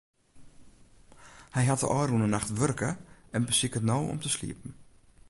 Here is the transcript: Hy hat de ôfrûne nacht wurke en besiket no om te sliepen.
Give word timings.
Hy 1.55 1.63
hat 1.69 1.81
de 1.83 1.87
ôfrûne 1.99 2.27
nacht 2.29 2.51
wurke 2.59 2.89
en 3.35 3.47
besiket 3.47 3.85
no 3.89 3.97
om 4.13 4.19
te 4.21 4.29
sliepen. 4.35 4.71